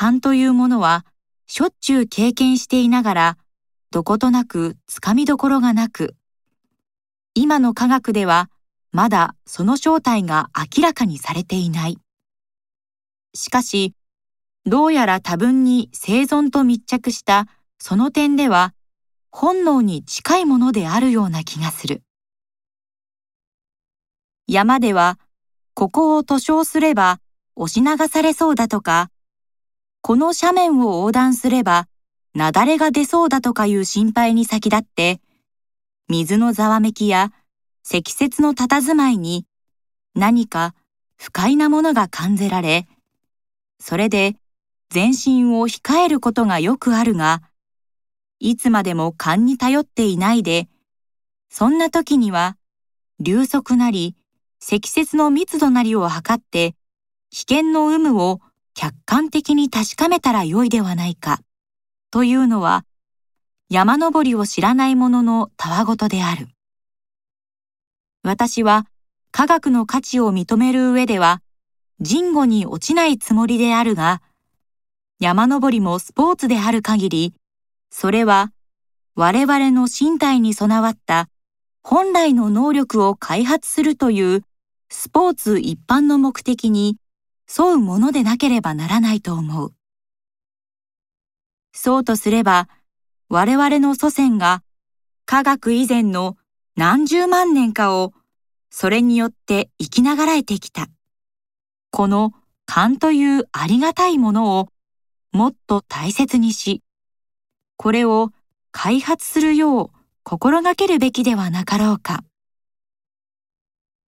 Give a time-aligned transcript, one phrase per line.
[0.00, 1.04] 勘というものは
[1.48, 3.38] しょっちゅう経験していながら、
[3.90, 6.14] どことなくつかみどころがなく、
[7.34, 8.48] 今の科学では
[8.92, 11.98] まだその正体が明らかにされていない。
[13.34, 13.92] しかし、
[14.64, 17.48] どうやら多分に生存と密着した
[17.80, 18.74] その点では
[19.32, 22.04] 本能に近いものであるような気がする。
[24.46, 25.18] 山では、
[25.74, 27.18] ここを塗装すれば
[27.56, 29.10] 押し流されそうだとか、
[30.00, 31.88] この斜面を横断すれば
[32.34, 35.20] 雪崩が出そうだとかいう心配に先立って、
[36.08, 37.32] 水のざわめきや
[37.82, 39.44] 積雪の佇まいに
[40.14, 40.74] 何か
[41.16, 42.86] 不快なものが感じられ、
[43.80, 44.36] それで
[44.90, 47.42] 全身を控えることがよくあるが、
[48.40, 50.68] いつまでも勘に頼っていないで、
[51.50, 52.56] そんな時には、
[53.20, 54.14] 流速なり、
[54.60, 56.74] 積雪の密度なりを測って、
[57.30, 58.40] 危険の有無を
[58.80, 61.40] 客観的に確かめたらよいではないか、
[62.12, 62.84] というのは、
[63.68, 66.46] 山登りを知らない者のたわごとである。
[68.22, 68.86] 私は
[69.32, 71.42] 科学の価値を認める上では、
[71.98, 74.22] 人語に落ちないつもりであるが、
[75.18, 77.34] 山登りもスポーツである限り、
[77.90, 78.52] それは
[79.16, 81.28] 我々の身体に備わった
[81.82, 84.44] 本来の能力を開発するという
[84.88, 86.96] スポーツ一般の目的に
[87.48, 89.74] 沿うものでなければならないと思う。
[91.72, 92.68] そうとすれば、
[93.28, 94.62] 我々の祖先が
[95.24, 96.36] 科学以前の
[96.76, 98.12] 何十万年かを
[98.70, 100.88] それによって生きながらえてきた。
[101.90, 102.32] この
[102.66, 104.68] 勘というありがたいものを
[105.32, 106.82] もっと大切にし、
[107.76, 108.30] これを
[108.72, 109.90] 開発するよう
[110.22, 112.24] 心がけるべきではなかろうか。